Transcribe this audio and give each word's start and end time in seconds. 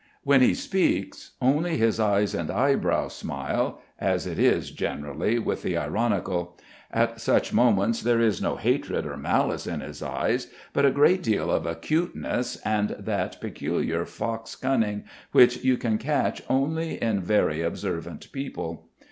When 0.23 0.41
he 0.41 0.55
speaks 0.55 1.33
only 1.43 1.77
his 1.77 1.99
eyes 1.99 2.33
and 2.33 2.49
eyebrows 2.49 3.15
smile 3.15 3.79
as 3.99 4.25
it 4.25 4.39
is 4.39 4.71
generally 4.71 5.37
with 5.37 5.61
the 5.61 5.77
ironical. 5.77 6.57
At 6.91 7.21
such 7.21 7.53
moments 7.53 8.01
there 8.01 8.19
is 8.19 8.41
no 8.41 8.55
hatred 8.55 9.05
or 9.05 9.15
malice 9.15 9.67
in 9.67 9.79
his 9.81 10.01
eyes 10.01 10.47
but 10.73 10.87
a 10.87 10.89
great 10.91 11.21
deal 11.21 11.51
of 11.51 11.67
acuteness 11.67 12.57
and 12.65 12.95
that 12.97 13.39
peculiar 13.39 14.03
fox 14.07 14.55
cunning 14.55 15.03
which 15.33 15.63
you 15.63 15.77
can 15.77 15.99
catch 15.99 16.41
only 16.49 16.99
in 16.99 17.21
very 17.21 17.61
observant 17.61 18.31
people. 18.31 18.89